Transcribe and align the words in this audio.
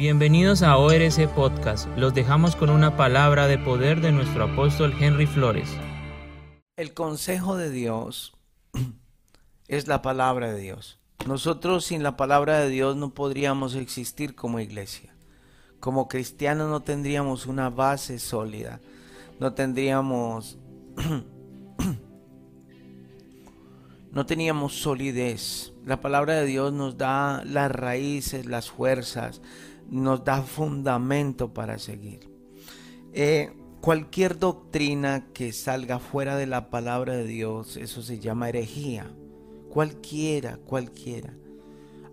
Bienvenidos 0.00 0.62
a 0.62 0.78
ORC 0.78 1.28
Podcast. 1.34 1.86
Los 1.98 2.14
dejamos 2.14 2.56
con 2.56 2.70
una 2.70 2.96
palabra 2.96 3.46
de 3.48 3.58
poder 3.58 4.00
de 4.00 4.12
nuestro 4.12 4.44
apóstol 4.44 4.94
Henry 4.98 5.26
Flores. 5.26 5.68
El 6.78 6.94
consejo 6.94 7.58
de 7.58 7.70
Dios 7.70 8.32
es 9.68 9.88
la 9.88 10.00
palabra 10.00 10.54
de 10.54 10.58
Dios. 10.58 10.98
Nosotros 11.26 11.84
sin 11.84 12.02
la 12.02 12.16
palabra 12.16 12.60
de 12.60 12.70
Dios 12.70 12.96
no 12.96 13.12
podríamos 13.12 13.74
existir 13.74 14.34
como 14.34 14.58
iglesia. 14.58 15.14
Como 15.80 16.08
cristianos 16.08 16.70
no 16.70 16.80
tendríamos 16.80 17.44
una 17.44 17.68
base 17.68 18.18
sólida. 18.18 18.80
No 19.38 19.52
tendríamos... 19.52 20.56
no 24.12 24.24
teníamos 24.24 24.80
solidez. 24.80 25.74
La 25.84 26.00
palabra 26.00 26.36
de 26.36 26.46
Dios 26.46 26.72
nos 26.72 26.96
da 26.96 27.44
las 27.44 27.70
raíces, 27.70 28.46
las 28.46 28.70
fuerzas, 28.70 29.42
nos 29.90 30.24
da 30.24 30.42
fundamento 30.42 31.52
para 31.52 31.78
seguir. 31.78 32.30
Eh, 33.12 33.52
cualquier 33.80 34.38
doctrina 34.38 35.26
que 35.32 35.52
salga 35.52 35.98
fuera 35.98 36.36
de 36.36 36.46
la 36.46 36.70
palabra 36.70 37.14
de 37.16 37.24
Dios, 37.24 37.76
eso 37.76 38.02
se 38.02 38.18
llama 38.18 38.48
herejía. 38.48 39.12
Cualquiera, 39.68 40.58
cualquiera. 40.58 41.34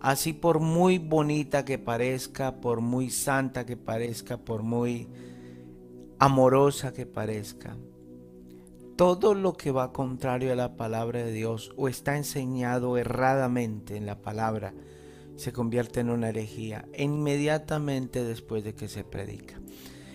Así 0.00 0.32
por 0.32 0.60
muy 0.60 0.98
bonita 0.98 1.64
que 1.64 1.78
parezca, 1.78 2.60
por 2.60 2.80
muy 2.80 3.10
santa 3.10 3.66
que 3.66 3.76
parezca, 3.76 4.36
por 4.36 4.62
muy 4.62 5.08
amorosa 6.18 6.92
que 6.92 7.06
parezca, 7.06 7.76
todo 8.96 9.34
lo 9.34 9.52
que 9.52 9.70
va 9.70 9.92
contrario 9.92 10.52
a 10.52 10.56
la 10.56 10.76
palabra 10.76 11.22
de 11.24 11.32
Dios 11.32 11.72
o 11.76 11.88
está 11.88 12.16
enseñado 12.16 12.96
erradamente 12.96 13.96
en 13.96 14.06
la 14.06 14.20
palabra, 14.20 14.74
se 15.38 15.52
convierte 15.52 16.00
en 16.00 16.10
una 16.10 16.30
herejía 16.30 16.88
inmediatamente 16.98 18.24
después 18.24 18.64
de 18.64 18.74
que 18.74 18.88
se 18.88 19.04
predica. 19.04 19.60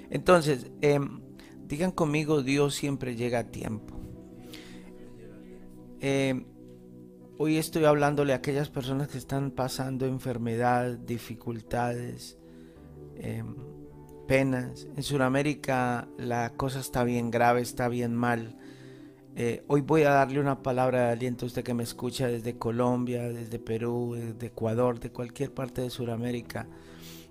Entonces, 0.10 0.70
em, 0.82 1.22
digan 1.66 1.92
conmigo, 1.92 2.44
Dios 2.44 2.76
siempre 2.76 3.16
llega 3.16 3.40
a 3.40 3.44
tiempo. 3.46 4.00
Em, 6.02 6.46
hoy 7.38 7.58
estoy 7.58 7.86
hablándole 7.86 8.34
a 8.34 8.38
aquellas 8.38 8.70
personas 8.70 9.08
que 9.08 9.18
están 9.18 9.52
pasando 9.52 10.06
enfermedad, 10.06 10.98
dificultades, 10.98 12.38
em, 13.16 13.56
penas. 14.28 14.88
En 14.98 15.04
Sudamérica 15.04 16.10
la 16.18 16.52
cosa 16.52 16.82
está 16.82 17.06
bien 17.06 17.32
grave, 17.32 17.62
está 17.62 17.88
bien 17.88 18.14
mal. 18.14 18.58
Eh, 19.36 19.64
hoy 19.68 19.82
voy 19.82 20.04
a 20.04 20.12
darle 20.12 20.40
una 20.40 20.62
palabra 20.62 21.08
de 21.08 21.12
aliento 21.14 21.46
a 21.46 21.48
usted 21.48 21.64
que 21.64 21.74
me 21.74 21.82
escucha 21.82 22.28
desde 22.28 22.60
Colombia, 22.60 23.24
desde 23.30 23.58
Perú, 23.58 24.14
desde 24.16 24.48
Ecuador, 24.48 25.00
de 25.00 25.12
cualquier 25.12 25.52
parte 25.52 25.82
de 25.82 25.90
Sudamérica. 25.90 26.68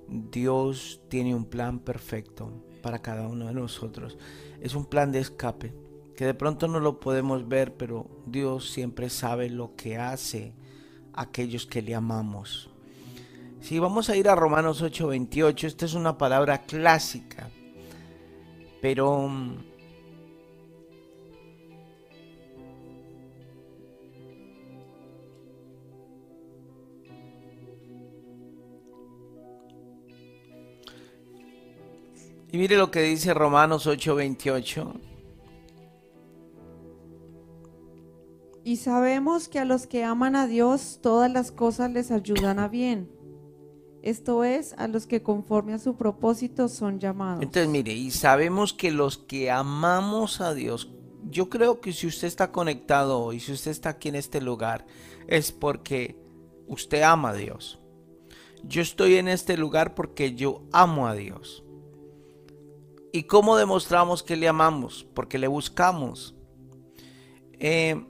Dios 0.08 1.00
tiene 1.08 1.32
un 1.32 1.44
plan 1.44 1.78
perfecto 1.78 2.50
para 2.82 3.00
cada 3.00 3.28
uno 3.28 3.46
de 3.46 3.54
nosotros. 3.54 4.18
Es 4.60 4.74
un 4.74 4.84
plan 4.86 5.12
de 5.12 5.20
escape 5.20 5.72
que 6.16 6.26
de 6.26 6.34
pronto 6.34 6.66
no 6.66 6.80
lo 6.80 6.98
podemos 6.98 7.48
ver, 7.48 7.76
pero 7.76 8.08
Dios 8.26 8.70
siempre 8.70 9.08
sabe 9.08 9.48
lo 9.48 9.76
que 9.76 9.96
hace 9.96 10.54
a 11.12 11.22
aquellos 11.22 11.66
que 11.66 11.82
le 11.82 11.94
amamos. 11.94 12.68
Si 13.60 13.78
vamos 13.78 14.10
a 14.10 14.16
ir 14.16 14.28
a 14.28 14.34
Romanos 14.34 14.82
8:28, 14.82 15.68
esta 15.68 15.84
es 15.84 15.94
una 15.94 16.18
palabra 16.18 16.62
clásica, 16.62 17.48
pero 18.80 19.30
Y 32.52 32.58
mire 32.58 32.76
lo 32.76 32.90
que 32.90 33.00
dice 33.00 33.32
Romanos 33.32 33.86
8:28. 33.86 34.92
Y 38.62 38.76
sabemos 38.76 39.48
que 39.48 39.58
a 39.58 39.64
los 39.64 39.86
que 39.86 40.04
aman 40.04 40.36
a 40.36 40.46
Dios 40.46 41.00
todas 41.02 41.32
las 41.32 41.50
cosas 41.50 41.90
les 41.90 42.10
ayudan 42.10 42.58
a 42.58 42.68
bien. 42.68 43.10
Esto 44.02 44.44
es, 44.44 44.74
a 44.74 44.86
los 44.86 45.06
que 45.06 45.22
conforme 45.22 45.72
a 45.72 45.78
su 45.78 45.96
propósito 45.96 46.68
son 46.68 47.00
llamados. 47.00 47.42
Entonces 47.42 47.68
mire, 47.68 47.92
y 47.92 48.10
sabemos 48.10 48.72
que 48.72 48.90
los 48.90 49.16
que 49.16 49.50
amamos 49.50 50.40
a 50.40 50.54
Dios, 50.54 50.92
yo 51.30 51.48
creo 51.48 51.80
que 51.80 51.92
si 51.92 52.06
usted 52.06 52.28
está 52.28 52.52
conectado 52.52 53.32
y 53.32 53.40
si 53.40 53.52
usted 53.52 53.70
está 53.70 53.90
aquí 53.90 54.08
en 54.10 54.16
este 54.16 54.40
lugar, 54.40 54.86
es 55.26 55.52
porque 55.52 56.16
usted 56.66 57.02
ama 57.02 57.30
a 57.30 57.34
Dios. 57.34 57.80
Yo 58.64 58.82
estoy 58.82 59.14
en 59.16 59.28
este 59.28 59.56
lugar 59.56 59.94
porque 59.94 60.34
yo 60.34 60.62
amo 60.72 61.08
a 61.08 61.14
Dios. 61.14 61.61
¿Y 63.12 63.24
cómo 63.24 63.56
demostramos 63.56 64.22
que 64.22 64.36
le 64.36 64.48
amamos? 64.48 65.06
Porque 65.14 65.38
le 65.38 65.46
buscamos. 65.46 66.34
Eh, 67.58 68.06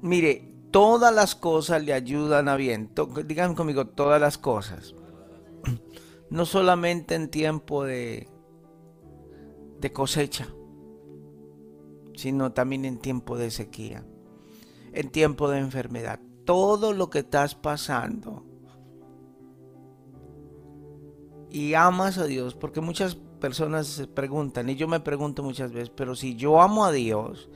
mire, 0.00 0.54
todas 0.70 1.12
las 1.12 1.34
cosas 1.34 1.82
le 1.82 1.92
ayudan 1.92 2.48
a 2.48 2.56
bien. 2.56 2.92
digan 3.26 3.56
conmigo, 3.56 3.88
todas 3.88 4.20
las 4.20 4.38
cosas. 4.38 4.94
No 6.28 6.44
solamente 6.44 7.14
en 7.14 7.28
tiempo 7.30 7.84
de, 7.84 8.28
de 9.78 9.92
cosecha, 9.92 10.48
sino 12.16 12.52
también 12.52 12.84
en 12.84 12.98
tiempo 12.98 13.38
de 13.38 13.52
sequía, 13.52 14.04
en 14.92 15.10
tiempo 15.10 15.48
de 15.48 15.60
enfermedad. 15.60 16.18
Todo 16.44 16.92
lo 16.92 17.10
que 17.10 17.20
estás 17.20 17.54
pasando 17.54 18.44
y 21.48 21.74
amas 21.74 22.18
a 22.18 22.24
Dios, 22.26 22.56
porque 22.56 22.80
muchas 22.80 23.16
personas 23.36 23.86
se 23.86 24.06
preguntan, 24.06 24.68
y 24.68 24.76
yo 24.76 24.88
me 24.88 25.00
pregunto 25.00 25.42
muchas 25.42 25.72
veces, 25.72 25.90
pero 25.94 26.14
si 26.14 26.36
yo 26.36 26.60
amo 26.60 26.84
a 26.84 26.92
Dios, 26.92 27.48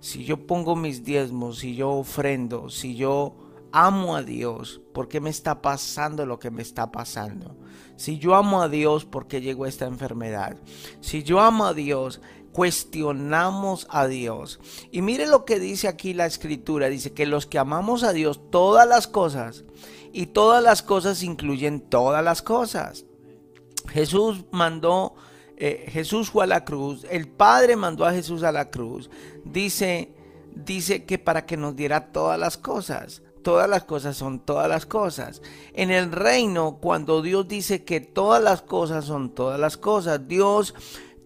si 0.00 0.24
yo 0.24 0.46
pongo 0.46 0.76
mis 0.76 1.04
diezmos, 1.04 1.58
si 1.58 1.74
yo 1.74 1.90
ofrendo, 1.90 2.70
si 2.70 2.96
yo 2.96 3.34
amo 3.72 4.16
a 4.16 4.22
Dios, 4.22 4.80
¿por 4.92 5.08
qué 5.08 5.20
me 5.20 5.30
está 5.30 5.62
pasando 5.62 6.26
lo 6.26 6.38
que 6.38 6.50
me 6.50 6.62
está 6.62 6.90
pasando? 6.90 7.56
Si 7.96 8.18
yo 8.18 8.34
amo 8.34 8.62
a 8.62 8.68
Dios, 8.68 9.04
¿por 9.04 9.26
qué 9.26 9.40
llegó 9.40 9.66
esta 9.66 9.86
enfermedad? 9.86 10.56
Si 11.00 11.22
yo 11.22 11.40
amo 11.40 11.66
a 11.66 11.74
Dios, 11.74 12.20
cuestionamos 12.52 13.86
a 13.90 14.06
Dios. 14.06 14.58
Y 14.90 15.02
mire 15.02 15.26
lo 15.26 15.44
que 15.44 15.60
dice 15.60 15.86
aquí 15.86 16.14
la 16.14 16.26
escritura, 16.26 16.88
dice 16.88 17.12
que 17.12 17.26
los 17.26 17.46
que 17.46 17.58
amamos 17.58 18.02
a 18.02 18.12
Dios, 18.12 18.40
todas 18.50 18.88
las 18.88 19.06
cosas, 19.06 19.64
y 20.12 20.26
todas 20.26 20.62
las 20.62 20.82
cosas 20.82 21.22
incluyen 21.22 21.80
todas 21.80 22.24
las 22.24 22.42
cosas. 22.42 23.04
Jesús 23.88 24.44
mandó, 24.50 25.14
eh, 25.56 25.86
Jesús 25.88 26.30
fue 26.30 26.44
a 26.44 26.46
la 26.46 26.64
cruz, 26.64 27.06
el 27.10 27.28
Padre 27.28 27.76
mandó 27.76 28.04
a 28.04 28.12
Jesús 28.12 28.42
a 28.42 28.52
la 28.52 28.70
cruz. 28.70 29.10
Dice, 29.44 30.14
dice 30.54 31.04
que 31.04 31.18
para 31.18 31.46
que 31.46 31.56
nos 31.56 31.76
diera 31.76 32.12
todas 32.12 32.38
las 32.38 32.56
cosas. 32.56 33.22
Todas 33.42 33.70
las 33.70 33.84
cosas 33.84 34.16
son 34.16 34.40
todas 34.40 34.68
las 34.68 34.84
cosas. 34.84 35.40
En 35.72 35.90
el 35.90 36.12
reino, 36.12 36.78
cuando 36.80 37.22
Dios 37.22 37.48
dice 37.48 37.84
que 37.84 38.00
todas 38.00 38.42
las 38.42 38.60
cosas 38.60 39.06
son 39.06 39.34
todas 39.34 39.58
las 39.58 39.78
cosas, 39.78 40.28
Dios, 40.28 40.74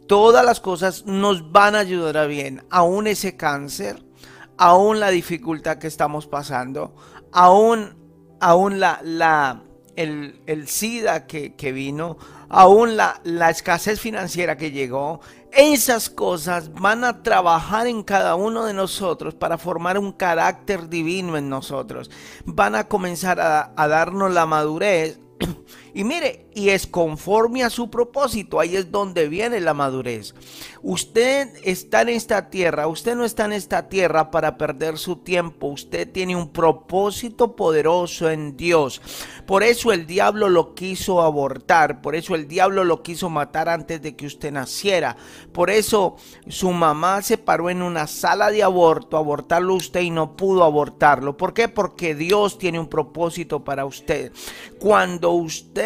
todas 0.07 0.45
las 0.45 0.61
cosas 0.61 1.07
nos 1.07 1.51
van 1.51 1.75
a 1.75 1.81
ayudar 1.81 2.17
a 2.17 2.27
bien. 2.27 2.65
Aún 2.71 3.09
ese 3.09 3.37
cáncer, 3.37 4.05
aún 4.57 5.01
la 5.01 5.11
dificultad 5.11 5.79
que 5.79 5.89
estamos 5.89 6.29
pasando, 6.29 6.95
aún, 7.33 7.97
aún 8.41 8.79
la, 8.79 9.01
la, 9.03 9.63
el, 9.97 10.41
el 10.47 10.69
SIDA 10.69 11.27
que, 11.27 11.55
que 11.57 11.73
vino, 11.73 12.17
aún 12.55 12.97
la, 12.97 13.21
la 13.25 13.51
escasez 13.51 13.99
financiera 13.99 14.57
que 14.57 14.71
llegó, 14.71 15.21
esas 15.51 16.09
cosas 16.09 16.73
van 16.73 17.03
a 17.03 17.23
trabajar 17.25 17.89
en 17.89 18.05
cada 18.05 18.37
uno 18.37 18.65
de 18.65 18.73
nosotros 18.73 19.35
para 19.35 19.59
formar 19.59 19.99
un 19.99 20.13
carácter 20.13 20.89
divino 20.89 21.37
en 21.37 21.49
nosotros. 21.49 22.13
Van 22.45 22.77
a 22.77 22.85
comenzar 22.85 23.41
a, 23.41 23.73
a 23.77 23.89
darnos 23.89 24.33
la 24.33 24.47
madurez 24.47 25.19
y 25.95 26.03
mire, 26.03 26.47
y 26.55 26.71
es 26.71 26.89
conforme 26.89 27.63
a 27.63 27.71
su 27.71 27.89
propósito, 27.89 28.59
ahí 28.59 28.75
es 28.75 28.91
donde 28.91 29.29
viene 29.29 29.61
la 29.61 29.75
madurez. 29.75 30.35
Usted 30.83 31.51
está 31.63 32.03
en 32.03 32.09
esta 32.09 32.51
tierra, 32.51 32.89
usted 32.89 33.15
no 33.15 33.25
está 33.25 33.45
en 33.45 33.53
esta 33.53 33.89
tierra 33.89 34.33
para 34.33 34.59
perder 34.59 34.99
su 34.99 35.17
tiempo, 35.17 35.69
usted 35.69 36.11
tiene 36.11 36.35
un 36.35 36.49
propósito 36.49 37.55
poderoso 37.55 38.29
en 38.29 38.57
Dios. 38.57 39.01
Por 39.47 39.63
eso 39.63 39.93
el 39.93 40.07
diablo 40.07 40.49
lo 40.49 40.75
quiso 40.75 41.23
abortar, 41.23 42.01
por 42.01 42.17
eso 42.17 42.35
el 42.35 42.49
diablo 42.49 42.83
lo 42.83 43.05
quiso 43.05 43.31
matar 43.31 43.69
antes 43.69 44.03
de 44.03 44.17
que 44.17 44.27
usted 44.27 44.51
naciera. 44.51 45.17
Por 45.53 45.71
eso 45.71 46.17
su 46.49 46.73
mamá 46.73 47.23
se 47.23 47.39
paró 47.39 47.71
en 47.71 47.83
una 47.83 48.09
sala 48.09 48.51
de 48.51 48.65
aborto, 48.65 49.17
abortarlo 49.17 49.75
usted 49.75 50.01
y 50.01 50.11
no 50.11 50.37
pudo 50.37 50.65
abortarlo. 50.65 51.37
¿Por 51.37 51.55
qué? 51.55 51.69
Porque 51.69 52.17
Dios 52.17 52.59
tiene 52.59 52.81
un 52.81 52.89
propósito 52.89 53.63
para 53.63 53.87
usted. 53.87 54.33
Cuando 54.81 55.31
usted 55.31 55.84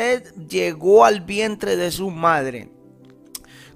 llegó 0.49 1.05
al 1.05 1.21
vientre 1.23 1.77
de 1.77 1.91
su 1.91 2.11
madre, 2.11 2.71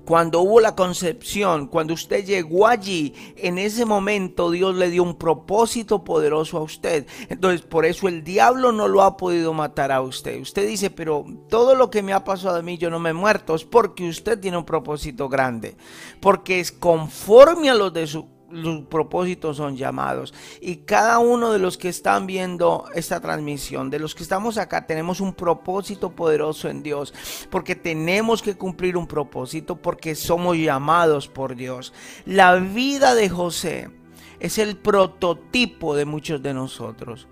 cuando 0.04 0.40
hubo 0.40 0.60
la 0.60 0.74
concepción, 0.74 1.68
cuando 1.68 1.94
usted 1.94 2.24
llegó 2.24 2.66
allí, 2.66 3.14
en 3.36 3.58
ese 3.58 3.84
momento 3.84 4.50
Dios 4.50 4.74
le 4.74 4.90
dio 4.90 5.02
un 5.02 5.16
propósito 5.16 6.02
poderoso 6.02 6.58
a 6.58 6.62
usted. 6.62 7.06
Entonces, 7.28 7.62
por 7.62 7.86
eso 7.86 8.08
el 8.08 8.24
diablo 8.24 8.72
no 8.72 8.88
lo 8.88 9.02
ha 9.02 9.16
podido 9.16 9.52
matar 9.52 9.92
a 9.92 10.00
usted. 10.00 10.40
Usted 10.40 10.66
dice, 10.66 10.90
pero 10.90 11.24
todo 11.48 11.76
lo 11.76 11.88
que 11.88 12.02
me 12.02 12.12
ha 12.12 12.24
pasado 12.24 12.56
a 12.56 12.62
mí, 12.62 12.78
yo 12.78 12.90
no 12.90 12.98
me 12.98 13.10
he 13.10 13.14
muerto. 13.14 13.54
Es 13.54 13.64
porque 13.64 14.08
usted 14.08 14.40
tiene 14.40 14.56
un 14.56 14.64
propósito 14.64 15.28
grande. 15.28 15.76
Porque 16.20 16.58
es 16.58 16.72
conforme 16.72 17.70
a 17.70 17.74
los 17.74 17.92
de 17.92 18.06
su 18.08 18.26
los 18.52 18.82
propósitos 18.82 19.56
son 19.56 19.76
llamados. 19.76 20.32
Y 20.60 20.76
cada 20.76 21.18
uno 21.18 21.52
de 21.52 21.58
los 21.58 21.78
que 21.78 21.88
están 21.88 22.26
viendo 22.26 22.84
esta 22.94 23.20
transmisión, 23.20 23.90
de 23.90 23.98
los 23.98 24.14
que 24.14 24.22
estamos 24.22 24.58
acá, 24.58 24.86
tenemos 24.86 25.20
un 25.20 25.32
propósito 25.32 26.10
poderoso 26.10 26.68
en 26.68 26.82
Dios. 26.82 27.14
Porque 27.50 27.74
tenemos 27.74 28.42
que 28.42 28.54
cumplir 28.56 28.96
un 28.96 29.06
propósito, 29.06 29.76
porque 29.76 30.14
somos 30.14 30.56
llamados 30.56 31.28
por 31.28 31.56
Dios. 31.56 31.92
La 32.26 32.56
vida 32.56 33.14
de 33.14 33.28
José 33.28 33.90
es 34.38 34.58
el 34.58 34.76
prototipo 34.76 35.94
de 35.94 36.04
muchos 36.04 36.42
de 36.42 36.54
nosotros. 36.54 37.28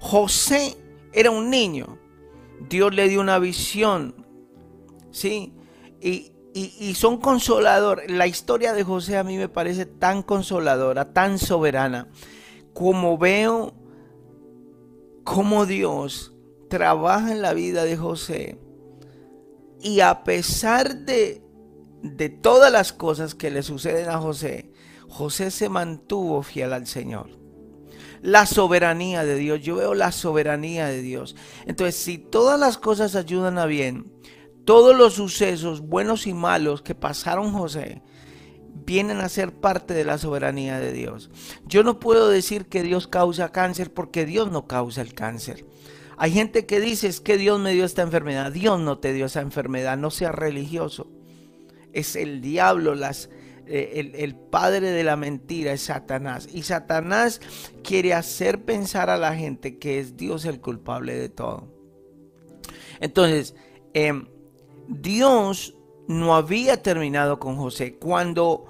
José 0.00 0.76
era 1.12 1.30
un 1.30 1.50
niño. 1.50 1.98
Dios 2.68 2.94
le 2.94 3.08
dio 3.08 3.20
una 3.20 3.38
visión. 3.38 4.26
¿Sí? 5.10 5.52
Y, 6.00 6.32
y, 6.54 6.94
son 6.94 7.18
consolador. 7.18 8.02
La 8.10 8.26
historia 8.26 8.72
de 8.72 8.82
José 8.82 9.16
a 9.16 9.24
mí 9.24 9.36
me 9.36 9.48
parece 9.48 9.86
tan 9.86 10.22
consoladora, 10.22 11.12
tan 11.12 11.38
soberana, 11.38 12.08
como 12.72 13.18
veo 13.18 13.74
cómo 15.24 15.66
Dios 15.66 16.34
trabaja 16.68 17.32
en 17.32 17.42
la 17.42 17.52
vida 17.52 17.84
de 17.84 17.96
José. 17.96 18.58
Y 19.80 20.00
a 20.00 20.24
pesar 20.24 21.04
de, 21.04 21.42
de 22.02 22.28
todas 22.28 22.72
las 22.72 22.92
cosas 22.92 23.34
que 23.34 23.50
le 23.50 23.62
suceden 23.62 24.08
a 24.08 24.18
José, 24.18 24.72
José 25.08 25.50
se 25.50 25.68
mantuvo 25.68 26.42
fiel 26.42 26.72
al 26.72 26.86
Señor. 26.86 27.38
La 28.20 28.46
soberanía 28.46 29.24
de 29.24 29.36
Dios, 29.36 29.60
yo 29.60 29.76
veo 29.76 29.94
la 29.94 30.10
soberanía 30.10 30.86
de 30.86 31.02
Dios. 31.02 31.36
Entonces, 31.66 31.94
si 31.94 32.18
todas 32.18 32.58
las 32.58 32.76
cosas 32.76 33.14
ayudan 33.14 33.58
a 33.58 33.66
bien, 33.66 34.12
todos 34.68 34.94
los 34.94 35.14
sucesos, 35.14 35.80
buenos 35.80 36.26
y 36.26 36.34
malos, 36.34 36.82
que 36.82 36.94
pasaron 36.94 37.54
José, 37.54 38.02
vienen 38.84 39.22
a 39.22 39.30
ser 39.30 39.54
parte 39.54 39.94
de 39.94 40.04
la 40.04 40.18
soberanía 40.18 40.78
de 40.78 40.92
Dios. 40.92 41.30
Yo 41.66 41.82
no 41.82 41.98
puedo 41.98 42.28
decir 42.28 42.66
que 42.66 42.82
Dios 42.82 43.08
causa 43.08 43.50
cáncer 43.50 43.94
porque 43.94 44.26
Dios 44.26 44.52
no 44.52 44.66
causa 44.66 45.00
el 45.00 45.14
cáncer. 45.14 45.64
Hay 46.18 46.32
gente 46.32 46.66
que 46.66 46.80
dice 46.80 47.08
es 47.08 47.22
que 47.22 47.38
Dios 47.38 47.58
me 47.58 47.72
dio 47.72 47.86
esta 47.86 48.02
enfermedad. 48.02 48.52
Dios 48.52 48.78
no 48.78 48.98
te 48.98 49.14
dio 49.14 49.24
esa 49.24 49.40
enfermedad, 49.40 49.96
no 49.96 50.10
sea 50.10 50.32
religioso. 50.32 51.10
Es 51.94 52.14
el 52.14 52.42
diablo, 52.42 52.94
las, 52.94 53.30
eh, 53.66 53.92
el, 53.94 54.16
el, 54.16 54.34
padre 54.36 54.90
de 54.90 55.02
la 55.02 55.16
mentira 55.16 55.72
es 55.72 55.80
Satanás. 55.80 56.46
Y 56.52 56.64
Satanás 56.64 57.40
quiere 57.82 58.12
hacer 58.12 58.66
pensar 58.66 59.08
a 59.08 59.16
la 59.16 59.34
gente 59.34 59.78
que 59.78 59.98
es 59.98 60.18
Dios 60.18 60.44
el 60.44 60.60
culpable 60.60 61.14
de 61.14 61.30
todo. 61.30 61.72
Entonces, 63.00 63.54
eh, 63.94 64.12
Dios 64.88 65.76
no 66.08 66.34
había 66.34 66.82
terminado 66.82 67.38
con 67.38 67.56
José. 67.56 67.96
Cuando, 67.98 68.64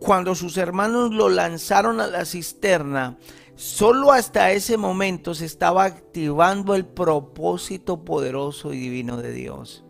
cuando 0.00 0.34
sus 0.34 0.56
hermanos 0.56 1.12
lo 1.12 1.28
lanzaron 1.28 2.00
a 2.00 2.06
la 2.06 2.24
cisterna, 2.24 3.18
solo 3.56 4.12
hasta 4.12 4.52
ese 4.52 4.76
momento 4.76 5.34
se 5.34 5.44
estaba 5.44 5.84
activando 5.84 6.74
el 6.74 6.86
propósito 6.86 8.04
poderoso 8.04 8.72
y 8.72 8.78
divino 8.78 9.16
de 9.16 9.32
Dios. 9.32 9.84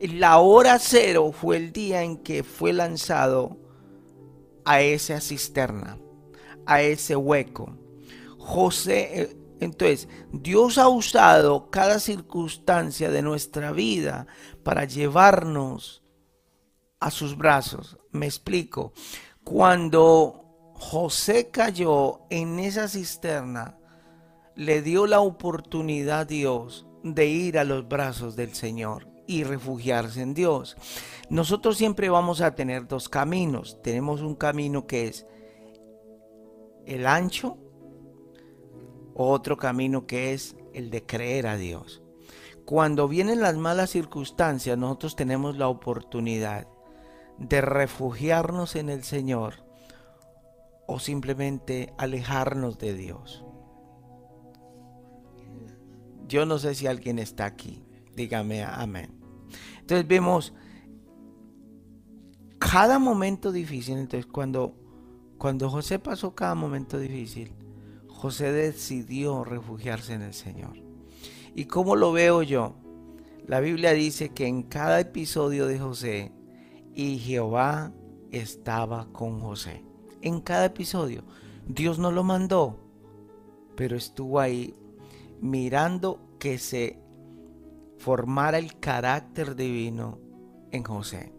La 0.00 0.38
hora 0.38 0.78
cero 0.78 1.32
fue 1.32 1.56
el 1.56 1.72
día 1.72 2.02
en 2.02 2.18
que 2.18 2.44
fue 2.44 2.72
lanzado 2.72 3.56
a 4.64 4.82
esa 4.82 5.20
cisterna, 5.20 5.98
a 6.64 6.82
ese 6.82 7.16
hueco. 7.16 7.76
José, 8.38 9.22
eh, 9.22 9.36
entonces, 9.60 10.08
Dios 10.32 10.78
ha 10.78 10.88
usado 10.88 11.70
cada 11.70 11.98
circunstancia 11.98 13.10
de 13.10 13.22
nuestra 13.22 13.72
vida 13.72 14.26
para 14.62 14.84
llevarnos 14.84 16.02
a 17.00 17.10
sus 17.10 17.36
brazos. 17.36 17.98
Me 18.10 18.26
explico. 18.26 18.92
Cuando 19.44 20.72
José 20.74 21.50
cayó 21.50 22.20
en 22.30 22.58
esa 22.58 22.88
cisterna, 22.88 23.78
le 24.54 24.82
dio 24.82 25.06
la 25.06 25.20
oportunidad 25.20 26.20
a 26.20 26.24
Dios 26.24 26.86
de 27.02 27.26
ir 27.26 27.58
a 27.58 27.64
los 27.64 27.88
brazos 27.88 28.36
del 28.36 28.54
Señor 28.54 29.08
y 29.26 29.44
refugiarse 29.44 30.22
en 30.22 30.34
Dios. 30.34 30.76
Nosotros 31.30 31.76
siempre 31.76 32.08
vamos 32.08 32.40
a 32.40 32.54
tener 32.54 32.86
dos 32.86 33.08
caminos. 33.08 33.80
Tenemos 33.82 34.20
un 34.20 34.34
camino 34.34 34.86
que 34.86 35.08
es 35.08 35.26
el 36.86 37.06
ancho 37.06 37.58
otro 39.16 39.56
camino 39.56 40.06
que 40.06 40.32
es 40.32 40.56
el 40.74 40.90
de 40.90 41.04
creer 41.04 41.46
a 41.46 41.56
Dios. 41.56 42.02
Cuando 42.64 43.08
vienen 43.08 43.40
las 43.40 43.56
malas 43.56 43.90
circunstancias, 43.90 44.76
nosotros 44.76 45.16
tenemos 45.16 45.56
la 45.56 45.68
oportunidad 45.68 46.68
de 47.38 47.60
refugiarnos 47.60 48.76
en 48.76 48.90
el 48.90 49.04
Señor 49.04 49.64
o 50.86 50.98
simplemente 50.98 51.94
alejarnos 51.96 52.78
de 52.78 52.94
Dios. 52.94 53.44
Yo 56.28 56.44
no 56.44 56.58
sé 56.58 56.74
si 56.74 56.86
alguien 56.86 57.18
está 57.18 57.44
aquí. 57.44 57.84
Dígame 58.14 58.64
amén. 58.64 59.16
Entonces 59.80 60.06
vemos 60.06 60.52
cada 62.58 62.98
momento 62.98 63.52
difícil. 63.52 63.98
Entonces 63.98 64.26
cuando, 64.26 64.74
cuando 65.38 65.70
José 65.70 65.98
pasó 65.98 66.34
cada 66.34 66.54
momento 66.54 66.98
difícil, 66.98 67.52
José 68.16 68.50
decidió 68.50 69.44
refugiarse 69.44 70.14
en 70.14 70.22
el 70.22 70.34
Señor. 70.34 70.76
¿Y 71.54 71.66
cómo 71.66 71.96
lo 71.96 72.12
veo 72.12 72.42
yo? 72.42 72.74
La 73.46 73.60
Biblia 73.60 73.92
dice 73.92 74.30
que 74.30 74.46
en 74.46 74.62
cada 74.62 75.00
episodio 75.00 75.66
de 75.66 75.78
José, 75.78 76.32
y 76.96 77.18
Jehová 77.18 77.92
estaba 78.32 79.06
con 79.12 79.40
José. 79.40 79.84
En 80.22 80.40
cada 80.40 80.64
episodio. 80.64 81.24
Dios 81.66 81.98
no 81.98 82.10
lo 82.10 82.24
mandó, 82.24 82.80
pero 83.76 83.96
estuvo 83.96 84.40
ahí 84.40 84.74
mirando 85.40 86.20
que 86.38 86.58
se 86.58 86.98
formara 87.98 88.58
el 88.58 88.80
carácter 88.80 89.56
divino 89.56 90.18
en 90.70 90.84
José. 90.84 91.32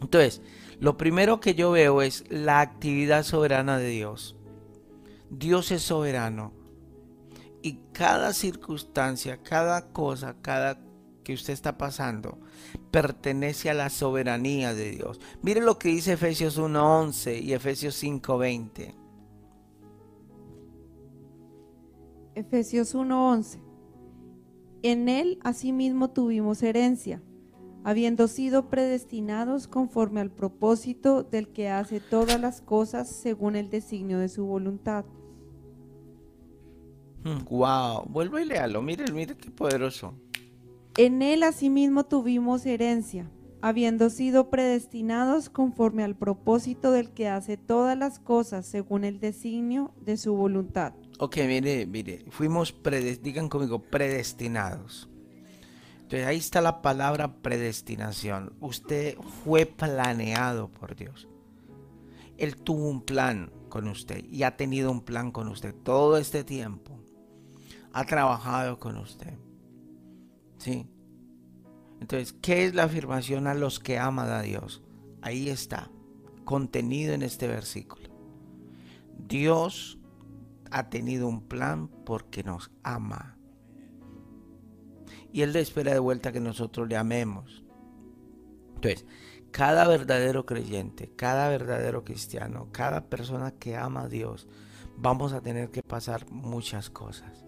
Entonces, 0.00 0.40
lo 0.78 0.96
primero 0.96 1.40
que 1.40 1.54
yo 1.54 1.72
veo 1.72 2.00
es 2.02 2.24
la 2.30 2.60
actividad 2.60 3.24
soberana 3.24 3.78
de 3.78 3.88
Dios. 3.88 4.35
Dios 5.30 5.70
es 5.70 5.82
soberano. 5.82 6.52
Y 7.62 7.80
cada 7.92 8.32
circunstancia, 8.32 9.42
cada 9.42 9.92
cosa, 9.92 10.36
cada 10.40 10.80
que 11.24 11.34
usted 11.34 11.52
está 11.52 11.76
pasando, 11.76 12.38
pertenece 12.92 13.68
a 13.68 13.74
la 13.74 13.90
soberanía 13.90 14.74
de 14.74 14.92
Dios. 14.92 15.20
Mire 15.42 15.60
lo 15.60 15.76
que 15.76 15.88
dice 15.88 16.12
Efesios 16.12 16.60
1.11 16.60 17.42
y 17.42 17.52
Efesios 17.52 18.00
5.20. 18.00 18.94
Efesios 22.36 22.94
1.11. 22.94 23.58
En 24.82 25.08
él 25.08 25.40
asimismo 25.42 26.10
tuvimos 26.10 26.62
herencia, 26.62 27.20
habiendo 27.82 28.28
sido 28.28 28.68
predestinados 28.68 29.66
conforme 29.66 30.20
al 30.20 30.30
propósito 30.30 31.24
del 31.24 31.48
que 31.48 31.70
hace 31.70 31.98
todas 31.98 32.40
las 32.40 32.60
cosas 32.60 33.08
según 33.08 33.56
el 33.56 33.68
designio 33.68 34.20
de 34.20 34.28
su 34.28 34.44
voluntad 34.44 35.04
Wow, 37.50 38.04
mm, 38.06 38.12
vuelvo 38.12 38.38
y 38.38 38.44
léalo. 38.44 38.82
Mire, 38.82 39.10
mire 39.12 39.36
qué 39.36 39.50
poderoso. 39.50 40.14
En 40.96 41.22
él 41.22 41.42
asimismo 41.42 42.04
tuvimos 42.04 42.64
herencia, 42.64 43.30
habiendo 43.60 44.10
sido 44.10 44.48
predestinados 44.48 45.50
conforme 45.50 46.04
al 46.04 46.16
propósito 46.16 46.92
del 46.92 47.10
que 47.10 47.28
hace 47.28 47.56
todas 47.56 47.98
las 47.98 48.18
cosas 48.18 48.66
según 48.66 49.04
el 49.04 49.20
designio 49.20 49.92
de 50.00 50.16
su 50.16 50.34
voluntad. 50.34 50.94
Ok, 51.18 51.38
mire, 51.46 51.86
mire, 51.86 52.24
fuimos, 52.30 52.74
digan 53.22 53.48
conmigo, 53.48 53.80
predestinados. 53.80 55.08
Entonces 55.96 56.26
ahí 56.26 56.36
está 56.36 56.60
la 56.60 56.82
palabra 56.82 57.42
predestinación. 57.42 58.54
Usted 58.60 59.16
fue 59.44 59.66
planeado 59.66 60.68
por 60.68 60.94
Dios. 60.94 61.28
Él 62.38 62.56
tuvo 62.56 62.88
un 62.88 63.02
plan 63.02 63.50
con 63.68 63.88
usted 63.88 64.24
y 64.30 64.44
ha 64.44 64.56
tenido 64.56 64.92
un 64.92 65.00
plan 65.00 65.32
con 65.32 65.48
usted 65.48 65.74
todo 65.74 66.16
este 66.16 66.44
tiempo 66.44 66.96
ha 67.96 68.04
trabajado 68.04 68.78
con 68.78 68.98
usted. 68.98 69.32
¿Sí? 70.58 70.86
Entonces, 71.98 72.34
¿qué 72.42 72.66
es 72.66 72.74
la 72.74 72.84
afirmación 72.84 73.46
a 73.46 73.54
los 73.54 73.80
que 73.80 73.98
aman 73.98 74.28
a 74.28 74.42
Dios? 74.42 74.82
Ahí 75.22 75.48
está, 75.48 75.90
contenido 76.44 77.14
en 77.14 77.22
este 77.22 77.48
versículo. 77.48 78.10
Dios 79.16 79.98
ha 80.70 80.90
tenido 80.90 81.26
un 81.26 81.48
plan 81.48 81.88
porque 81.88 82.44
nos 82.44 82.70
ama. 82.82 83.38
Y 85.32 85.40
Él 85.40 85.56
espera 85.56 85.94
de 85.94 85.98
vuelta 85.98 86.32
que 86.32 86.40
nosotros 86.40 86.86
le 86.86 86.98
amemos. 86.98 87.64
Entonces, 88.74 89.06
cada 89.52 89.88
verdadero 89.88 90.44
creyente, 90.44 91.12
cada 91.16 91.48
verdadero 91.48 92.04
cristiano, 92.04 92.68
cada 92.72 93.06
persona 93.08 93.52
que 93.52 93.74
ama 93.74 94.02
a 94.02 94.08
Dios, 94.10 94.48
vamos 94.98 95.32
a 95.32 95.40
tener 95.40 95.70
que 95.70 95.82
pasar 95.82 96.30
muchas 96.30 96.90
cosas. 96.90 97.45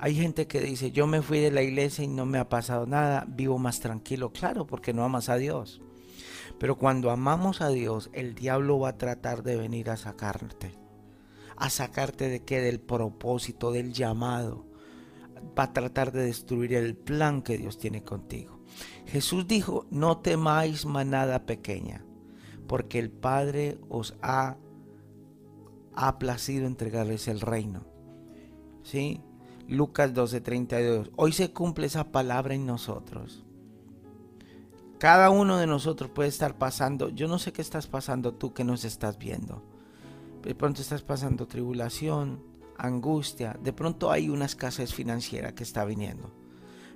Hay 0.00 0.14
gente 0.14 0.46
que 0.46 0.60
dice, 0.60 0.92
yo 0.92 1.06
me 1.06 1.22
fui 1.22 1.40
de 1.40 1.50
la 1.50 1.62
iglesia 1.62 2.04
y 2.04 2.08
no 2.08 2.24
me 2.24 2.38
ha 2.38 2.48
pasado 2.48 2.86
nada, 2.86 3.26
vivo 3.28 3.58
más 3.58 3.80
tranquilo. 3.80 4.32
Claro, 4.32 4.66
porque 4.66 4.92
no 4.92 5.04
amas 5.04 5.28
a 5.28 5.36
Dios. 5.36 5.80
Pero 6.58 6.78
cuando 6.78 7.10
amamos 7.10 7.60
a 7.60 7.68
Dios, 7.68 8.10
el 8.12 8.34
diablo 8.34 8.78
va 8.78 8.90
a 8.90 8.98
tratar 8.98 9.42
de 9.42 9.56
venir 9.56 9.90
a 9.90 9.96
sacarte. 9.96 10.78
A 11.56 11.68
sacarte 11.68 12.28
de 12.28 12.44
qué? 12.44 12.60
Del 12.60 12.80
propósito, 12.80 13.72
del 13.72 13.92
llamado. 13.92 14.66
Va 15.58 15.64
a 15.64 15.72
tratar 15.72 16.12
de 16.12 16.24
destruir 16.24 16.74
el 16.74 16.96
plan 16.96 17.42
que 17.42 17.58
Dios 17.58 17.78
tiene 17.78 18.04
contigo. 18.04 18.60
Jesús 19.06 19.48
dijo, 19.48 19.86
no 19.90 20.18
temáis 20.18 20.84
manada 20.84 21.46
pequeña, 21.46 22.04
porque 22.68 22.98
el 22.98 23.10
Padre 23.10 23.78
os 23.88 24.16
ha, 24.22 24.58
ha 25.94 26.18
placido 26.18 26.66
entregarles 26.66 27.26
el 27.26 27.40
reino. 27.40 27.86
¿Sí? 28.82 29.22
Lucas 29.68 30.14
12:32. 30.14 31.10
Hoy 31.16 31.32
se 31.32 31.52
cumple 31.52 31.86
esa 31.86 32.10
palabra 32.10 32.54
en 32.54 32.64
nosotros. 32.64 33.44
Cada 34.98 35.28
uno 35.28 35.58
de 35.58 35.66
nosotros 35.66 36.10
puede 36.10 36.30
estar 36.30 36.56
pasando, 36.56 37.10
yo 37.10 37.28
no 37.28 37.38
sé 37.38 37.52
qué 37.52 37.60
estás 37.60 37.86
pasando 37.86 38.32
tú 38.32 38.54
que 38.54 38.64
nos 38.64 38.86
estás 38.86 39.18
viendo. 39.18 39.62
De 40.42 40.54
pronto 40.54 40.80
estás 40.80 41.02
pasando 41.02 41.46
tribulación, 41.46 42.42
angustia, 42.78 43.58
de 43.62 43.74
pronto 43.74 44.10
hay 44.10 44.30
una 44.30 44.46
escasez 44.46 44.94
financiera 44.94 45.54
que 45.54 45.64
está 45.64 45.84
viniendo. 45.84 46.32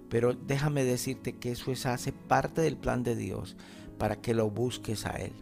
Pero 0.09 0.33
déjame 0.33 0.83
decirte 0.83 1.37
que 1.37 1.53
eso 1.53 1.73
es, 1.73 1.85
hace 1.85 2.13
parte 2.13 2.63
del 2.63 2.79
plan 2.79 3.03
de 3.03 3.17
Dios 3.17 3.55
para 3.99 4.17
que 4.17 4.33
lo 4.33 4.51
busques 4.51 5.05
a 5.05 5.11
Él. 5.11 5.33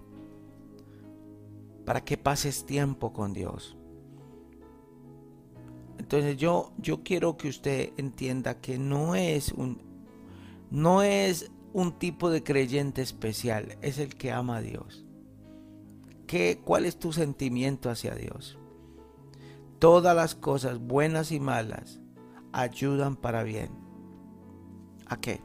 Para 1.87 2.04
que 2.04 2.18
pases 2.18 2.66
tiempo 2.66 3.12
con 3.12 3.32
Dios. 3.32 3.76
Entonces 6.10 6.38
yo, 6.38 6.72
yo 6.76 7.04
quiero 7.04 7.36
que 7.36 7.48
usted 7.48 7.92
entienda 7.96 8.60
que 8.60 8.78
no 8.80 9.14
es 9.14 9.52
un, 9.52 9.80
no 10.68 11.02
es 11.02 11.52
un 11.72 12.00
tipo 12.00 12.30
de 12.30 12.42
creyente 12.42 13.00
especial, 13.00 13.78
es 13.80 13.98
el 13.98 14.16
que 14.16 14.32
ama 14.32 14.56
a 14.56 14.60
Dios. 14.60 15.06
¿Qué, 16.26 16.60
¿Cuál 16.64 16.86
es 16.86 16.98
tu 16.98 17.12
sentimiento 17.12 17.90
hacia 17.90 18.16
Dios? 18.16 18.58
Todas 19.78 20.16
las 20.16 20.34
cosas 20.34 20.80
buenas 20.80 21.30
y 21.30 21.38
malas 21.38 22.00
ayudan 22.50 23.14
para 23.14 23.44
bien. 23.44 23.70
¿A 25.06 25.20
qué? 25.20 25.40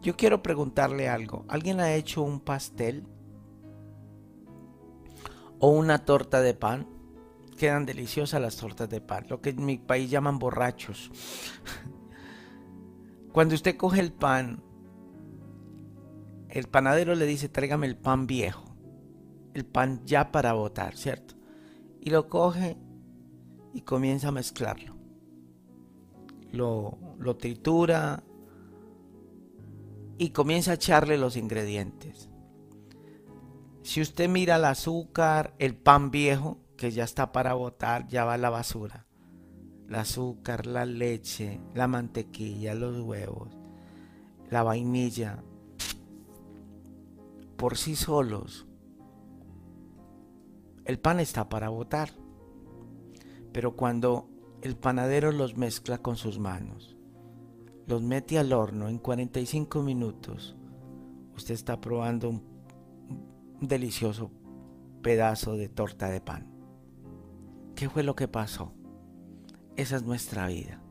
Yo 0.00 0.16
quiero 0.16 0.44
preguntarle 0.44 1.08
algo. 1.08 1.44
¿Alguien 1.48 1.80
ha 1.80 1.94
hecho 1.94 2.22
un 2.22 2.38
pastel? 2.38 3.04
¿O 5.58 5.70
una 5.70 6.04
torta 6.04 6.40
de 6.40 6.54
pan? 6.54 6.97
Quedan 7.58 7.84
deliciosas 7.84 8.40
las 8.40 8.56
tortas 8.56 8.88
de 8.88 9.02
pan, 9.02 9.26
lo 9.28 9.42
que 9.42 9.50
en 9.50 9.66
mi 9.66 9.76
país 9.76 10.10
llaman 10.10 10.38
borrachos. 10.38 11.10
Cuando 13.32 13.54
usted 13.54 13.76
coge 13.76 14.00
el 14.00 14.12
pan, 14.12 14.62
el 16.48 16.68
panadero 16.68 17.14
le 17.14 17.26
dice, 17.26 17.50
tráigame 17.50 17.86
el 17.86 17.98
pan 17.98 18.26
viejo, 18.26 18.64
el 19.52 19.66
pan 19.66 20.00
ya 20.06 20.32
para 20.32 20.54
botar, 20.54 20.96
¿cierto? 20.96 21.34
Y 22.00 22.08
lo 22.08 22.28
coge 22.28 22.78
y 23.74 23.82
comienza 23.82 24.28
a 24.28 24.32
mezclarlo. 24.32 24.96
Lo, 26.52 26.98
lo 27.18 27.36
tritura 27.36 28.22
y 30.16 30.30
comienza 30.30 30.70
a 30.70 30.74
echarle 30.74 31.18
los 31.18 31.36
ingredientes. 31.36 32.30
Si 33.82 34.00
usted 34.00 34.28
mira 34.28 34.56
el 34.56 34.64
azúcar, 34.64 35.54
el 35.58 35.76
pan 35.76 36.10
viejo, 36.10 36.58
que 36.78 36.92
ya 36.92 37.04
está 37.04 37.32
para 37.32 37.52
botar, 37.52 38.06
ya 38.08 38.24
va 38.24 38.34
a 38.34 38.38
la 38.38 38.48
basura. 38.48 39.04
El 39.88 39.96
azúcar, 39.96 40.64
la 40.64 40.86
leche, 40.86 41.60
la 41.74 41.88
mantequilla, 41.88 42.74
los 42.74 43.00
huevos, 43.00 43.58
la 44.48 44.62
vainilla, 44.62 45.42
por 47.56 47.76
sí 47.76 47.96
solos. 47.96 48.66
El 50.84 50.98
pan 50.98 51.20
está 51.20 51.48
para 51.48 51.68
botar. 51.68 52.10
Pero 53.52 53.74
cuando 53.76 54.28
el 54.62 54.76
panadero 54.76 55.32
los 55.32 55.56
mezcla 55.56 55.98
con 55.98 56.16
sus 56.16 56.38
manos, 56.38 56.96
los 57.86 58.02
mete 58.02 58.38
al 58.38 58.52
horno 58.52 58.88
en 58.88 58.98
45 58.98 59.82
minutos, 59.82 60.56
usted 61.34 61.54
está 61.54 61.80
probando 61.80 62.28
un, 62.28 62.42
un 63.60 63.66
delicioso 63.68 64.30
pedazo 65.02 65.56
de 65.56 65.68
torta 65.68 66.08
de 66.08 66.20
pan. 66.20 66.57
¿Qué 67.78 67.88
fue 67.88 68.02
lo 68.02 68.16
que 68.16 68.26
pasó? 68.26 68.72
Esa 69.76 69.94
es 69.94 70.02
nuestra 70.02 70.48
vida. 70.48 70.82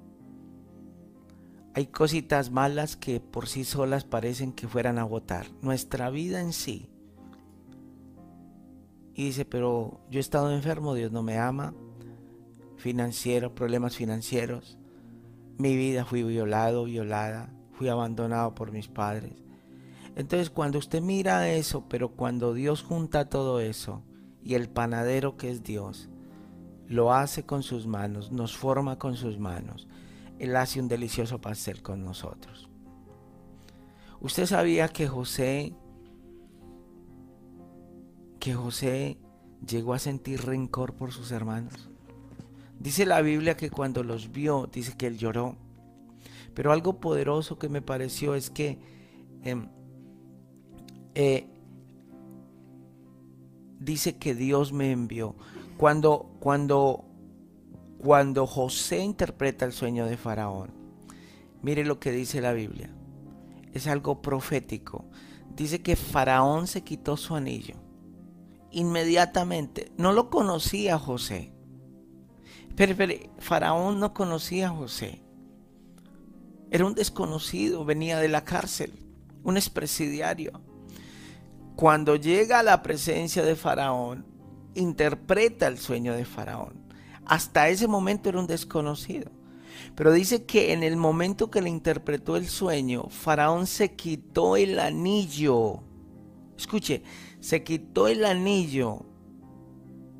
Hay 1.73 1.87
cositas 1.87 2.49
malas 2.49 2.95
que 2.95 3.19
por 3.19 3.49
sí 3.49 3.65
solas 3.65 4.05
parecen 4.05 4.53
que 4.53 4.69
fueran 4.69 4.97
a 4.97 5.03
votar. 5.03 5.47
Nuestra 5.61 6.09
vida 6.09 6.39
en 6.39 6.53
sí. 6.53 6.89
Y 9.13 9.25
dice, 9.25 9.43
pero 9.43 9.99
yo 10.09 10.19
he 10.19 10.21
estado 10.21 10.49
enfermo, 10.49 10.93
Dios 10.93 11.11
no 11.11 11.23
me 11.23 11.37
ama. 11.37 11.73
Financiero, 12.77 13.53
problemas 13.53 13.97
financieros. 13.97 14.77
Mi 15.57 15.75
vida 15.75 16.05
fui 16.05 16.23
violado, 16.23 16.85
violada. 16.85 17.49
Fui 17.73 17.89
abandonado 17.89 18.55
por 18.55 18.71
mis 18.71 18.87
padres. 18.87 19.33
Entonces 20.15 20.49
cuando 20.49 20.79
usted 20.79 21.01
mira 21.01 21.49
eso, 21.49 21.83
pero 21.89 22.13
cuando 22.13 22.53
Dios 22.53 22.81
junta 22.81 23.27
todo 23.27 23.59
eso 23.59 24.03
y 24.41 24.53
el 24.53 24.69
panadero 24.69 25.35
que 25.35 25.51
es 25.51 25.63
Dios, 25.63 26.09
lo 26.87 27.13
hace 27.13 27.43
con 27.45 27.63
sus 27.63 27.85
manos, 27.85 28.31
nos 28.31 28.55
forma 28.55 28.97
con 28.97 29.15
sus 29.15 29.37
manos. 29.37 29.87
Él 30.39 30.55
hace 30.55 30.79
un 30.79 30.87
delicioso 30.87 31.39
pastel 31.41 31.81
con 31.81 32.03
nosotros. 32.03 32.69
¿Usted 34.21 34.45
sabía 34.45 34.87
que 34.87 35.07
José, 35.07 35.73
que 38.39 38.53
José 38.53 39.17
llegó 39.67 39.93
a 39.93 39.99
sentir 39.99 40.45
rencor 40.45 40.93
por 40.93 41.11
sus 41.11 41.31
hermanos? 41.31 41.89
Dice 42.79 43.05
la 43.05 43.21
Biblia 43.21 43.57
que 43.57 43.69
cuando 43.69 44.03
los 44.03 44.31
vio, 44.31 44.67
dice 44.71 44.95
que 44.95 45.07
él 45.07 45.17
lloró. 45.17 45.55
Pero 46.53 46.71
algo 46.71 46.99
poderoso 46.99 47.59
que 47.59 47.69
me 47.69 47.81
pareció 47.81 48.33
es 48.35 48.49
que 48.49 48.79
em, 49.43 49.69
eh, 51.13 51.47
dice 53.79 54.17
que 54.17 54.35
Dios 54.35 54.73
me 54.73 54.91
envió. 54.91 55.35
Cuando, 55.77 56.31
cuando, 56.39 57.05
cuando 57.99 58.47
José 58.47 58.99
interpreta 58.99 59.65
el 59.65 59.73
sueño 59.73 60.05
de 60.05 60.17
Faraón, 60.17 60.71
mire 61.61 61.85
lo 61.85 61.99
que 61.99 62.11
dice 62.11 62.41
la 62.41 62.53
Biblia. 62.53 62.89
Es 63.73 63.85
algo 63.87 64.21
profético. 64.21 65.05
Dice 65.55 65.81
que 65.81 65.95
Faraón 65.95 66.67
se 66.67 66.83
quitó 66.83 67.15
su 67.15 67.35
anillo. 67.35 67.75
Inmediatamente. 68.71 69.91
No 69.97 70.13
lo 70.13 70.29
conocía 70.29 70.97
José. 70.97 71.53
Pero, 72.75 72.95
pero, 72.95 73.13
Faraón 73.37 73.99
no 73.99 74.13
conocía 74.13 74.67
a 74.67 74.71
José. 74.71 75.21
Era 76.69 76.85
un 76.85 76.95
desconocido, 76.95 77.85
venía 77.85 78.19
de 78.19 78.27
la 78.27 78.43
cárcel, 78.43 78.93
un 79.43 79.57
expresidiario. 79.57 80.61
Cuando 81.75 82.15
llega 82.15 82.59
a 82.59 82.63
la 82.63 82.81
presencia 82.83 83.43
de 83.43 83.55
Faraón, 83.55 84.25
interpreta 84.77 85.67
el 85.67 85.77
sueño 85.77 86.13
de 86.13 86.25
Faraón. 86.25 86.73
Hasta 87.25 87.69
ese 87.69 87.87
momento 87.87 88.29
era 88.29 88.39
un 88.39 88.47
desconocido. 88.47 89.31
Pero 89.95 90.11
dice 90.11 90.45
que 90.45 90.73
en 90.73 90.83
el 90.83 90.95
momento 90.95 91.51
que 91.51 91.61
le 91.61 91.69
interpretó 91.69 92.37
el 92.37 92.47
sueño, 92.47 93.09
Faraón 93.09 93.67
se 93.67 93.95
quitó 93.95 94.55
el 94.55 94.79
anillo. 94.79 95.81
Escuche, 96.57 97.03
se 97.39 97.63
quitó 97.63 98.07
el 98.07 98.25
anillo 98.25 99.05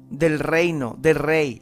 del 0.10 0.40
reino, 0.40 0.98
del 1.00 1.16
rey. 1.16 1.62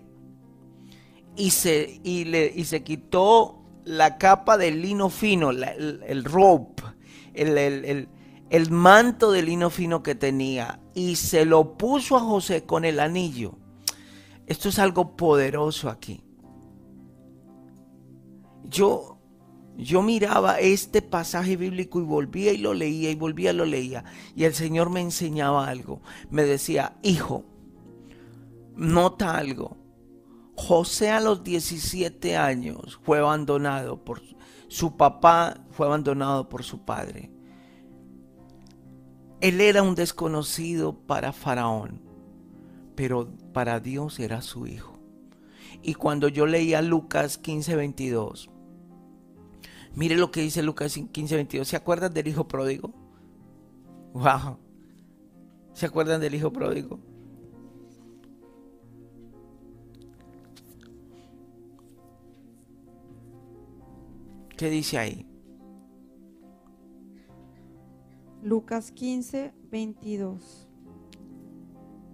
Y 1.36 1.52
se, 1.52 2.00
y 2.04 2.26
le, 2.26 2.52
y 2.56 2.66
se 2.66 2.84
quitó 2.84 3.62
la 3.84 4.18
capa 4.18 4.58
de 4.58 4.72
lino 4.72 5.10
fino, 5.10 5.52
el, 5.52 6.02
el, 6.08 6.24
rope, 6.24 6.84
el, 7.34 7.58
el, 7.58 8.08
el 8.50 8.70
manto 8.72 9.32
de 9.32 9.42
lino 9.42 9.70
fino 9.70 10.04
que 10.04 10.16
tenía 10.16 10.80
y 10.94 11.16
se 11.16 11.46
lo 11.46 11.78
puso 11.78 12.16
a 12.16 12.22
José 12.22 12.64
con 12.66 12.86
el 12.86 13.00
anillo. 13.00 13.56
Esto 14.46 14.70
es 14.70 14.78
algo 14.78 15.16
poderoso 15.16 15.90
aquí. 15.90 16.24
Yo, 18.64 19.18
yo 19.78 20.04
miraba 20.04 20.60
este 20.60 21.02
pasaje 21.02 21.58
bíblico 21.58 22.00
y 22.00 22.04
volvía 22.04 22.54
y 22.54 22.58
lo 22.58 22.74
leía 22.74 23.10
y 23.10 23.16
volvía 23.16 23.52
y 23.52 23.56
lo 23.56 23.66
leía. 23.66 24.04
Y 24.36 24.44
el 24.44 24.54
Señor 24.54 24.90
me 24.92 25.02
enseñaba 25.02 25.68
algo. 25.68 26.02
Me 26.30 26.44
decía, 26.44 26.98
hijo, 27.02 27.46
nota 28.76 29.38
algo. 29.38 29.78
José 30.56 31.10
a 31.10 31.20
los 31.20 31.44
17 31.44 32.38
años 32.38 33.00
fue 33.04 33.20
abandonado 33.20 34.04
por 34.04 34.22
su 34.68 34.96
papá, 34.96 35.58
fue 35.72 35.88
abandonado 35.88 36.48
por 36.48 36.64
su 36.64 36.86
padre 36.86 37.35
Él 39.46 39.62
era 39.62 39.84
un 39.84 39.94
desconocido 39.94 40.98
para 41.06 41.32
Faraón, 41.32 42.02
pero 42.96 43.30
para 43.54 43.80
Dios 43.80 44.20
era 44.20 44.42
su 44.42 44.66
hijo. 44.66 44.98
Y 45.84 45.94
cuando 45.94 46.30
yo 46.30 46.48
leía 46.48 46.82
Lucas 46.82 47.38
15, 47.38 47.76
22, 47.76 48.50
mire 49.94 50.16
lo 50.16 50.32
que 50.32 50.42
dice 50.42 50.64
Lucas 50.64 51.00
15, 51.12 51.36
22. 51.36 51.68
¿Se 51.68 51.76
acuerdan 51.76 52.12
del 52.12 52.28
hijo 52.28 52.48
pródigo? 52.48 52.92
Wow. 54.14 54.58
¿Se 55.74 55.86
acuerdan 55.86 56.22
del 56.22 56.34
hijo 56.34 56.52
pródigo? 56.52 57.00
¿Qué 64.58 64.72
dice 64.72 64.98
ahí? 64.98 65.35
Lucas 68.46 68.92
15, 68.92 69.56
22. 69.72 70.70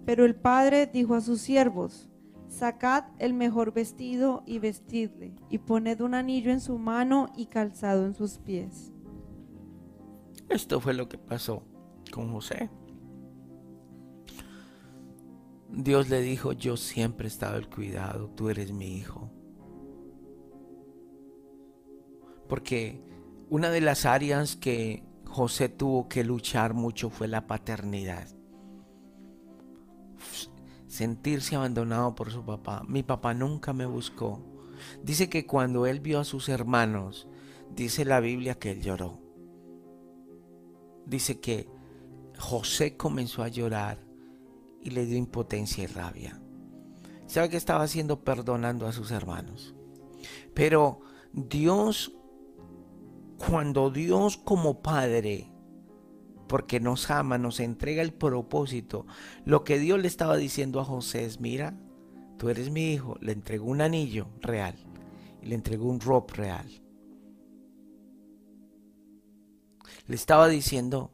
Pero 0.06 0.24
el 0.24 0.34
padre 0.34 0.86
dijo 0.86 1.14
a 1.14 1.20
sus 1.20 1.42
siervos, 1.42 2.08
sacad 2.48 3.04
el 3.18 3.34
mejor 3.34 3.74
vestido 3.74 4.42
y 4.46 4.58
vestidle, 4.58 5.34
y 5.50 5.58
poned 5.58 6.00
un 6.00 6.14
anillo 6.14 6.50
en 6.50 6.62
su 6.62 6.78
mano 6.78 7.30
y 7.36 7.46
calzado 7.46 8.06
en 8.06 8.14
sus 8.14 8.38
pies. 8.38 8.94
Esto 10.48 10.80
fue 10.80 10.94
lo 10.94 11.06
que 11.06 11.18
pasó 11.18 11.64
con 12.10 12.32
José. 12.32 12.70
Dios 15.68 16.08
le 16.08 16.22
dijo, 16.22 16.54
yo 16.54 16.78
siempre 16.78 17.26
he 17.26 17.28
estado 17.28 17.56
al 17.56 17.68
cuidado, 17.68 18.30
tú 18.30 18.48
eres 18.48 18.72
mi 18.72 18.96
hijo. 18.96 19.30
Porque 22.48 23.02
una 23.50 23.68
de 23.68 23.82
las 23.82 24.06
áreas 24.06 24.56
que 24.56 25.11
José 25.32 25.70
tuvo 25.70 26.10
que 26.10 26.24
luchar 26.24 26.74
mucho 26.74 27.08
fue 27.08 27.26
la 27.26 27.46
paternidad. 27.46 28.28
Sentirse 30.86 31.56
abandonado 31.56 32.14
por 32.14 32.30
su 32.30 32.44
papá. 32.44 32.84
Mi 32.86 33.02
papá 33.02 33.32
nunca 33.32 33.72
me 33.72 33.86
buscó. 33.86 34.44
Dice 35.02 35.30
que 35.30 35.46
cuando 35.46 35.86
él 35.86 36.00
vio 36.00 36.20
a 36.20 36.24
sus 36.24 36.50
hermanos, 36.50 37.28
dice 37.74 38.04
la 38.04 38.20
Biblia 38.20 38.58
que 38.58 38.72
él 38.72 38.82
lloró. 38.82 39.22
Dice 41.06 41.40
que 41.40 41.66
José 42.38 42.98
comenzó 42.98 43.42
a 43.42 43.48
llorar 43.48 44.04
y 44.82 44.90
le 44.90 45.06
dio 45.06 45.16
impotencia 45.16 45.82
y 45.82 45.86
rabia. 45.86 46.42
¿Sabe 47.26 47.48
qué 47.48 47.56
estaba 47.56 47.84
haciendo? 47.84 48.22
Perdonando 48.22 48.86
a 48.86 48.92
sus 48.92 49.10
hermanos. 49.10 49.74
Pero 50.52 51.00
Dios 51.32 52.12
cuando 53.48 53.90
Dios 53.90 54.36
como 54.36 54.82
Padre, 54.82 55.50
porque 56.48 56.80
nos 56.80 57.10
ama, 57.10 57.38
nos 57.38 57.60
entrega 57.60 58.02
el 58.02 58.12
propósito, 58.12 59.06
lo 59.44 59.64
que 59.64 59.78
Dios 59.78 60.00
le 60.00 60.08
estaba 60.08 60.36
diciendo 60.36 60.80
a 60.80 60.84
José 60.84 61.24
es, 61.24 61.40
mira, 61.40 61.76
tú 62.38 62.50
eres 62.50 62.70
mi 62.70 62.92
hijo, 62.92 63.16
le 63.20 63.32
entregó 63.32 63.66
un 63.66 63.80
anillo 63.80 64.28
real 64.40 64.76
y 65.42 65.46
le 65.46 65.54
entregó 65.54 65.88
un 65.88 66.00
rob 66.00 66.30
real. 66.32 66.68
Le 70.06 70.14
estaba 70.14 70.48
diciendo, 70.48 71.12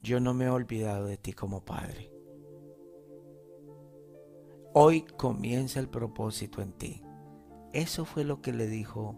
yo 0.00 0.20
no 0.20 0.34
me 0.34 0.46
he 0.46 0.50
olvidado 0.50 1.06
de 1.06 1.16
ti 1.16 1.32
como 1.32 1.64
Padre. 1.64 2.10
Hoy 4.74 5.02
comienza 5.02 5.80
el 5.80 5.88
propósito 5.88 6.62
en 6.62 6.72
ti. 6.72 7.02
Eso 7.72 8.04
fue 8.04 8.24
lo 8.24 8.40
que 8.40 8.52
le 8.52 8.68
dijo 8.68 9.16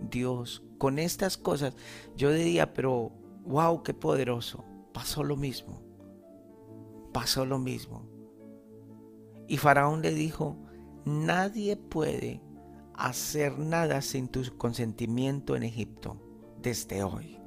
Dios 0.00 0.64
con 0.82 0.98
estas 0.98 1.38
cosas, 1.38 1.76
yo 2.16 2.32
diría, 2.32 2.74
pero 2.74 3.12
wow, 3.44 3.84
qué 3.84 3.94
poderoso. 3.94 4.64
Pasó 4.92 5.22
lo 5.22 5.36
mismo. 5.36 5.80
Pasó 7.12 7.46
lo 7.46 7.60
mismo. 7.60 8.02
Y 9.46 9.58
Faraón 9.58 10.02
le 10.02 10.12
dijo, 10.12 10.56
nadie 11.04 11.76
puede 11.76 12.42
hacer 12.94 13.60
nada 13.60 14.02
sin 14.02 14.26
tu 14.26 14.42
consentimiento 14.58 15.54
en 15.54 15.62
Egipto 15.62 16.20
desde 16.60 17.04
hoy. 17.04 17.38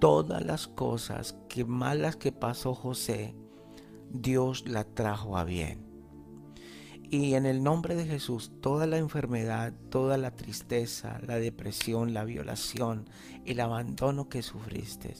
Todas 0.00 0.44
las 0.44 0.66
cosas 0.66 1.36
que 1.48 1.64
malas 1.64 2.16
que 2.16 2.32
pasó 2.32 2.74
José, 2.74 3.36
Dios 4.10 4.66
la 4.66 4.82
trajo 4.82 5.38
a 5.38 5.44
bien. 5.44 5.93
Y 7.10 7.34
en 7.34 7.46
el 7.46 7.62
nombre 7.62 7.94
de 7.94 8.06
Jesús, 8.06 8.50
toda 8.60 8.86
la 8.86 8.98
enfermedad, 8.98 9.72
toda 9.90 10.16
la 10.16 10.32
tristeza, 10.32 11.20
la 11.26 11.36
depresión, 11.36 12.14
la 12.14 12.24
violación, 12.24 13.08
el 13.44 13.60
abandono 13.60 14.28
que 14.28 14.42
sufriste, 14.42 15.14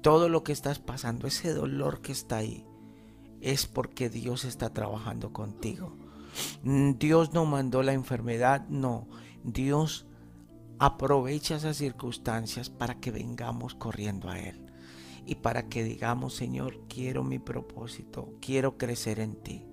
todo 0.00 0.28
lo 0.28 0.44
que 0.44 0.52
estás 0.52 0.78
pasando, 0.78 1.26
ese 1.26 1.52
dolor 1.52 2.00
que 2.00 2.12
está 2.12 2.38
ahí, 2.38 2.64
es 3.40 3.66
porque 3.66 4.08
Dios 4.08 4.44
está 4.44 4.70
trabajando 4.70 5.32
contigo. 5.32 5.96
Mm, 6.62 6.92
Dios 6.98 7.32
no 7.32 7.44
mandó 7.44 7.82
la 7.82 7.92
enfermedad, 7.92 8.66
no. 8.68 9.08
Dios 9.42 10.06
aprovecha 10.78 11.56
esas 11.56 11.76
circunstancias 11.76 12.70
para 12.70 13.00
que 13.00 13.10
vengamos 13.10 13.74
corriendo 13.74 14.30
a 14.30 14.38
Él. 14.38 14.64
Y 15.26 15.36
para 15.36 15.68
que 15.68 15.84
digamos, 15.84 16.34
Señor, 16.34 16.80
quiero 16.88 17.22
mi 17.22 17.38
propósito, 17.38 18.32
quiero 18.40 18.78
crecer 18.78 19.20
en 19.20 19.34
ti. 19.36 19.67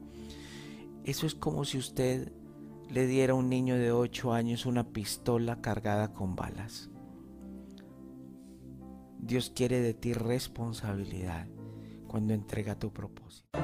Eso 1.05 1.27
es 1.27 1.35
como 1.35 1.65
si 1.65 1.77
usted 1.77 2.31
le 2.89 3.05
diera 3.05 3.33
a 3.33 3.35
un 3.35 3.47
niño 3.47 3.77
de 3.77 3.91
8 3.91 4.33
años 4.33 4.65
una 4.65 4.91
pistola 4.91 5.61
cargada 5.61 6.13
con 6.13 6.35
balas. 6.35 6.89
Dios 9.19 9.51
quiere 9.55 9.81
de 9.81 9.93
ti 9.93 10.13
responsabilidad 10.13 11.47
cuando 12.07 12.33
entrega 12.33 12.79
tu 12.79 12.91
propósito. 12.91 13.59